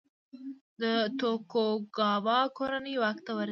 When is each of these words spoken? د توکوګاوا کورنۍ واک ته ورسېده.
د 0.81 0.83
توکوګاوا 1.19 2.39
کورنۍ 2.57 2.95
واک 3.01 3.17
ته 3.25 3.31
ورسېده. 3.37 3.49